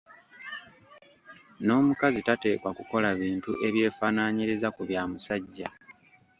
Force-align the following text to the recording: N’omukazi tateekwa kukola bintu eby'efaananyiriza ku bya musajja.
N’omukazi 1.63 2.19
tateekwa 2.27 2.69
kukola 2.77 3.09
bintu 3.21 3.51
eby'efaananyiriza 3.67 4.67
ku 4.75 4.81
bya 4.89 5.01
musajja. 5.11 5.69